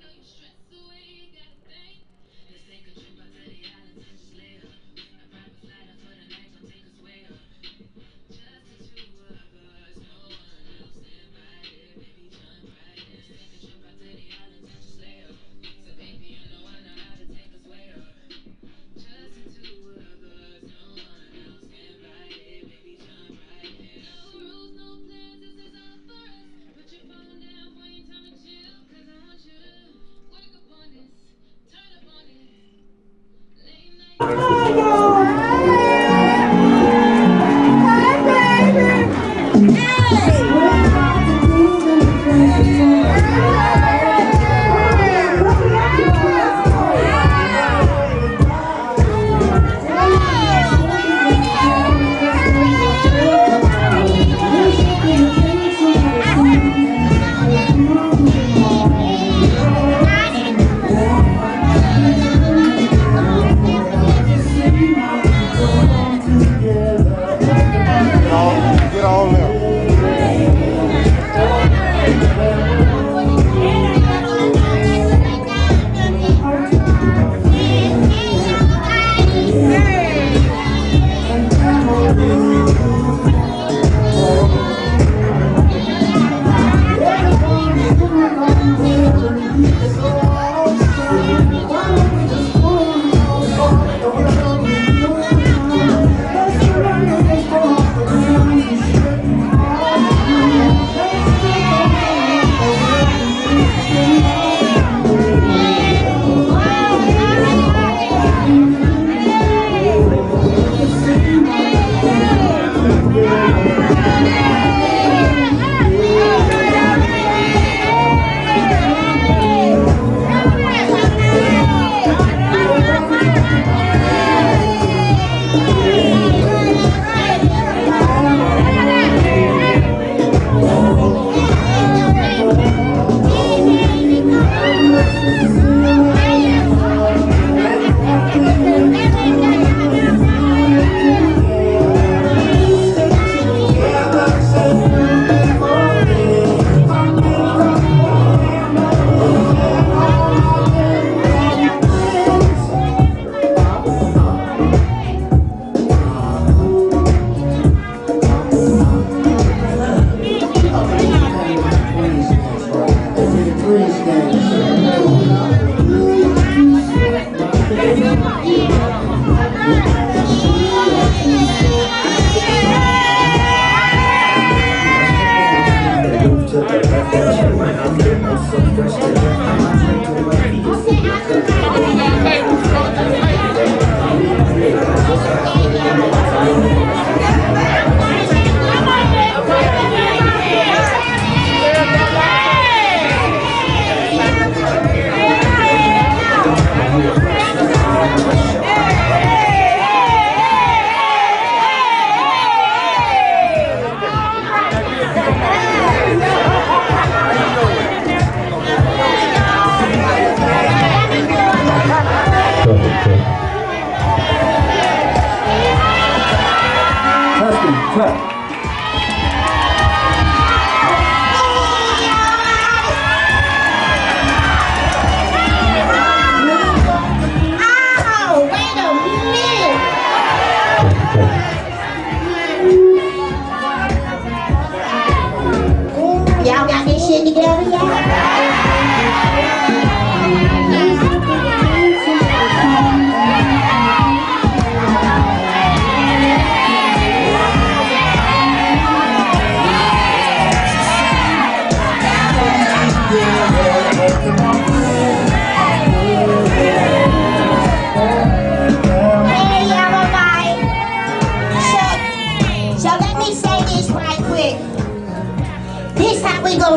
Get 0.00 0.08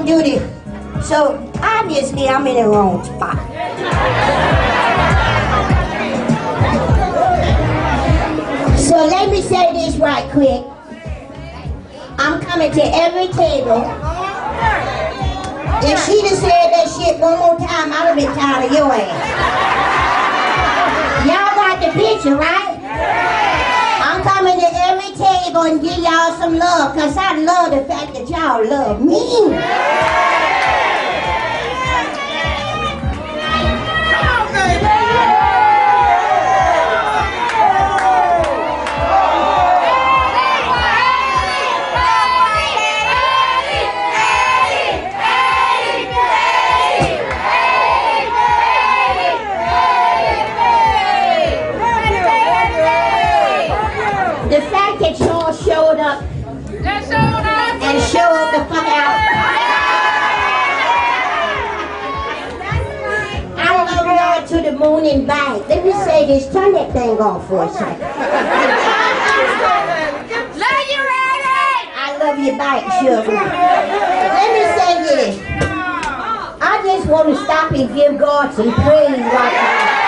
Do 0.00 0.22
this. 0.22 0.42
So 1.06 1.52
obviously 1.62 2.26
I'm 2.26 2.46
in 2.46 2.56
the 2.56 2.68
wrong 2.68 3.04
spot. 3.04 3.36
So 8.78 8.96
let 9.06 9.30
me 9.30 9.42
say 9.42 9.72
this 9.74 9.96
right 9.96 10.28
quick. 10.32 10.64
I'm 12.18 12.40
coming 12.40 12.72
to 12.72 12.82
every 12.82 13.28
table. 13.28 13.84
If 15.84 16.04
she'd 16.06 16.26
have 16.26 16.38
said 16.38 16.70
that 16.72 16.88
shit 16.98 17.18
one 17.20 17.38
more 17.38 17.58
time, 17.58 17.92
I'd 17.92 18.06
have 18.06 18.16
been 18.16 18.34
tired 18.34 18.64
of 18.66 18.72
your 18.72 18.92
ass. 18.92 19.42
Y'all 21.26 21.54
got 21.54 21.80
the 21.80 21.92
picture, 21.92 22.36
right? 22.36 22.71
they 25.44 25.52
gonna 25.52 25.78
give 25.78 25.98
y'all 25.98 26.32
some 26.38 26.56
love, 26.56 26.94
cause 26.94 27.16
I 27.16 27.36
love 27.38 27.72
the 27.72 27.84
fact 27.84 28.14
that 28.14 28.28
y'all 28.28 28.64
love 28.64 29.04
me. 29.04 29.50
Yeah. 29.50 30.52
Ballooning 65.12 65.26
bike. 65.26 65.68
Let 65.68 65.84
me 65.84 65.92
say 65.92 66.26
this. 66.26 66.52
Turn 66.52 66.72
that 66.72 66.92
thing 66.92 67.18
off 67.18 67.46
for 67.48 67.64
a 67.64 67.68
second. 67.72 68.00
Love 70.58 70.86
you, 70.90 71.02
Eddie! 71.02 71.90
I 71.94 72.16
love 72.18 72.38
your 72.38 72.56
bike, 72.58 72.84
sugar. 73.00 73.32
Let 73.32 74.48
me 74.52 74.62
say 74.78 74.92
this. 75.08 75.34
I 76.60 76.82
just 76.84 77.06
want 77.08 77.28
to 77.28 77.36
stop 77.44 77.72
and 77.72 77.94
give 77.94 78.18
God 78.18 78.54
some 78.54 78.72
praise 78.72 79.18
right 79.18 79.52
now. 79.52 79.98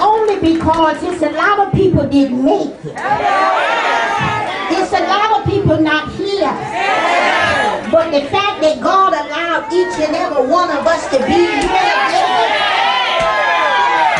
Only 0.00 0.36
because 0.40 1.02
it's 1.02 1.22
a 1.22 1.30
lot 1.30 1.66
of 1.66 1.72
people 1.72 2.06
didn't 2.08 2.44
make 2.44 2.70
it. 2.84 2.96
It's 4.74 4.92
a 4.92 5.00
lot 5.06 5.40
of 5.40 5.46
people 5.46 5.80
not 5.80 6.10
here. 6.12 6.52
But 7.90 8.10
the 8.10 8.22
fact 8.28 8.62
that 8.62 8.80
God 8.80 9.11
allowed 9.52 9.72
each 9.72 9.98
and 10.00 10.16
every 10.16 10.46
one 10.46 10.70
of 10.70 10.86
us 10.86 11.08
to 11.10 11.18
be 11.26 11.32
here 11.32 12.72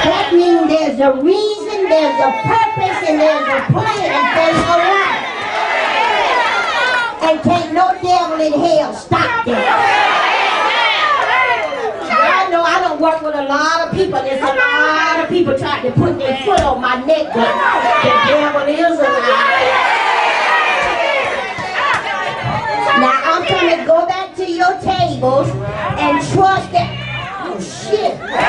that 0.02 0.34
means 0.34 0.68
there's 0.68 0.98
a 0.98 1.14
reason, 1.22 1.88
there's 1.88 2.18
a 2.20 2.30
purpose, 2.42 3.08
and 3.08 3.20
there's 3.20 3.48
a 3.48 3.60
plan 3.70 4.12
for 4.34 4.50
your 4.50 4.78
life. 4.82 5.24
And 7.22 7.38
can't 7.40 7.72
no 7.72 7.94
devil 8.02 8.40
in 8.40 8.52
hell 8.52 8.92
stop 8.94 9.46
that. 9.46 9.62
I 12.10 12.50
know 12.50 12.62
I 12.62 12.80
don't 12.80 13.00
work 13.00 13.22
with 13.22 13.34
a 13.36 13.44
lot 13.44 13.86
of 13.88 13.94
people. 13.94 14.20
There's 14.22 14.42
a 14.42 14.54
lot 14.54 15.22
of 15.22 15.28
people 15.28 15.56
trying 15.56 15.82
to 15.86 15.92
put 15.92 16.18
their 16.18 16.36
foot 16.44 16.60
on 16.60 16.80
my 16.80 16.96
neck, 17.06 17.32
the 17.32 17.46
devil 18.26 18.68
is 18.68 18.98
a 18.98 19.02
liar. 19.02 20.02
Now 23.00 23.20
I'm 23.24 23.48
gonna 23.48 23.86
go 23.86 24.06
back 24.06 24.34
to 24.36 24.50
your 24.50 24.74
and 25.24 26.18
trust 26.32 26.72
that. 26.72 27.44
Oh 27.44 27.60
shit. 27.60 28.41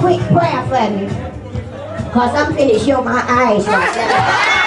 Quick 0.00 0.20
prayer 0.28 0.62
for 0.66 0.90
me. 0.90 1.08
Cause 2.12 2.34
I'm 2.34 2.54
finished 2.54 2.86
show 2.86 3.02
my 3.02 3.24
eyes. 3.26 4.58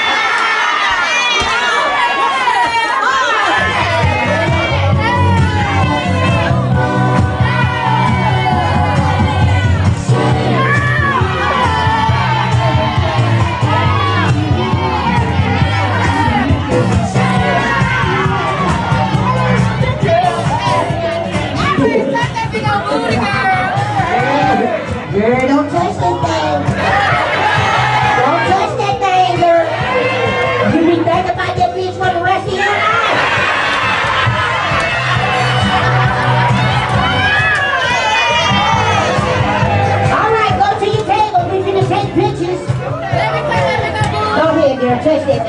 pictures. 42.45 42.67
Go 42.67 44.43
ahead, 44.53 44.79
girl. 44.79 44.97
Touch 44.97 45.25
that. 45.27 45.45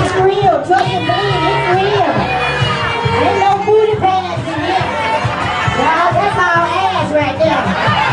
It's 0.00 0.14
real. 0.22 0.56
Trust 0.64 0.88
me, 0.88 0.98
it's 1.04 1.68
real. 1.76 2.12
Ain't 3.18 3.38
no 3.40 3.50
booty 3.66 3.96
pads 4.00 4.46
in 4.48 4.60
here. 4.64 4.88
Y'all, 5.78 6.12
that's 6.12 6.38
all 6.38 6.64
ass 6.64 7.12
right 7.12 7.36
there. 7.38 8.07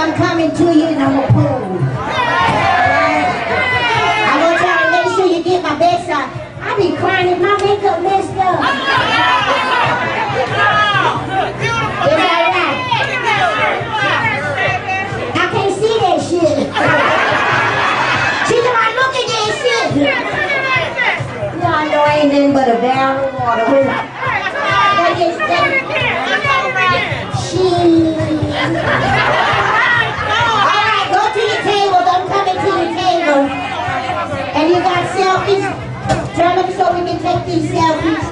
I'm 0.00 0.14
coming 0.14 0.50
to 0.50 0.64
you 0.64 0.84
and 0.86 0.96
I'm 0.96 1.12
gonna 1.12 1.28
pose. 1.28 1.82
I 4.24 4.40
want 4.40 4.56
y'all 4.64 4.80
to 4.80 4.96
make 4.96 5.12
sure 5.14 5.28
you 5.28 5.44
get 5.44 5.62
my 5.62 5.76
best 5.78 6.08
shot. 6.08 6.24
I 6.62 6.74
be 6.74 6.96
crying 6.96 7.28
if 7.28 7.38
my 7.38 7.52
makeup 7.60 8.00
messed 8.00 8.32
up. 8.40 8.64
Is 12.00 12.16
that 12.16 12.48
right? 12.48 12.80
I 15.36 15.44
can't 15.52 15.74
see 15.76 15.94
that 16.00 16.18
shit. 16.24 16.56
She 18.48 18.56
said, 18.56 18.72
I 18.72 18.88
look 18.96 19.12
at 19.20 19.26
that 19.28 19.52
shit. 19.60 20.00
Y'all 21.60 21.84
know 21.92 22.04
ain't 22.08 22.32
nothing 22.32 22.52
but 22.54 22.68
a 22.68 22.80
barrel 22.80 23.28
of 23.28 23.34
water. 23.34 23.99
Turn 36.40 36.56
them 36.56 36.72
so 36.72 36.94
we 36.94 37.00
can 37.06 37.20
take 37.20 37.44
these 37.44 37.70
selfies. 37.70 38.29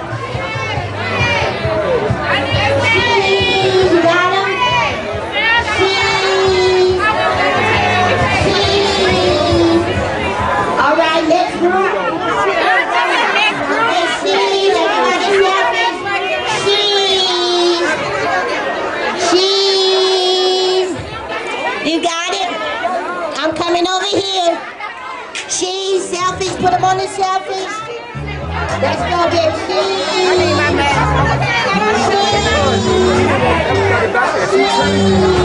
Gracias. 34.13 35.38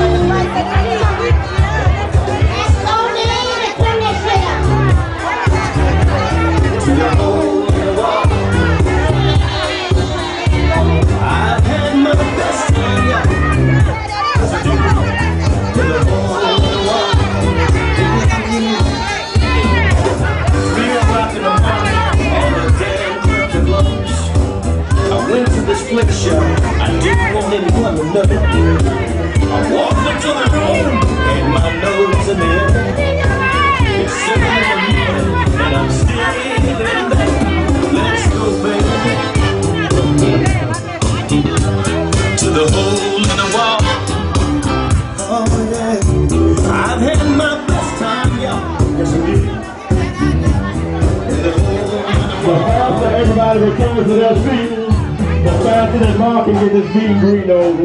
Everybody 53.54 53.84
returns 53.84 54.08
to 54.08 54.14
their 54.16 54.36
seats. 54.36 55.44
The 55.44 55.52
faster 55.64 56.00
that 56.00 56.18
Mom 56.18 56.46
can 56.46 56.54
get 56.56 56.74
this 56.74 56.96
meet 56.96 57.42
and 57.44 57.52
over, 57.52 57.84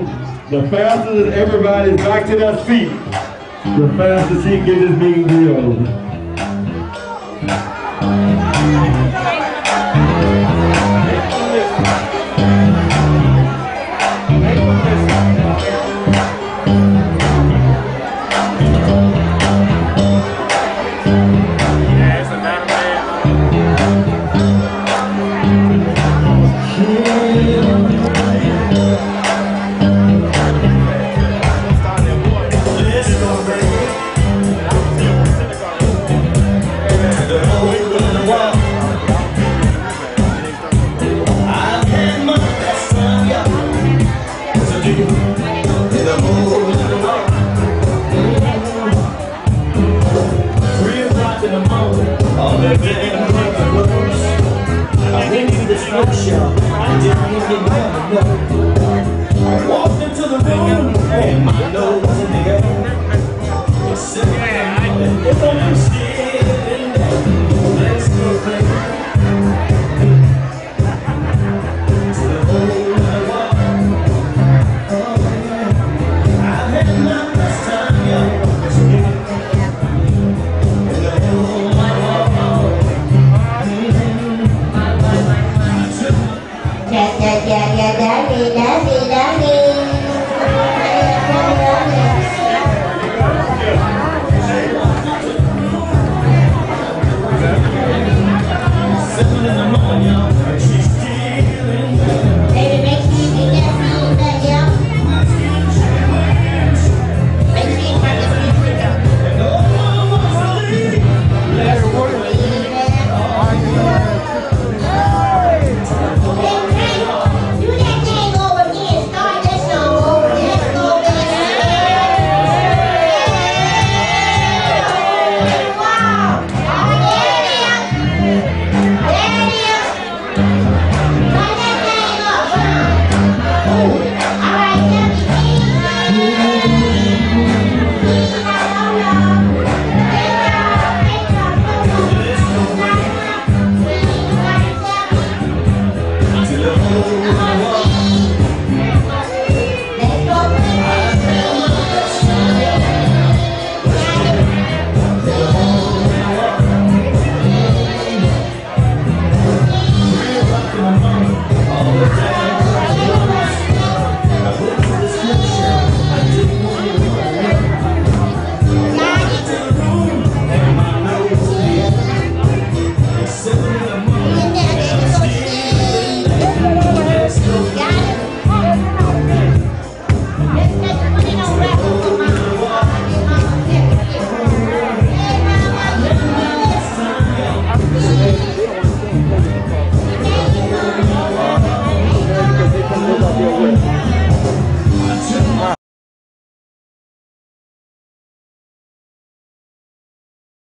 the 0.48 0.66
faster 0.70 1.24
that 1.24 1.34
everybody's 1.34 1.96
back 1.98 2.26
to 2.30 2.36
their 2.36 2.56
seat, 2.64 2.88
the 3.78 3.92
faster 3.98 4.36
she 4.36 4.56
can 4.56 4.64
get 4.64 4.80
this 4.80 4.98
meet 4.98 5.26
and 5.26 5.48
over. 5.50 6.07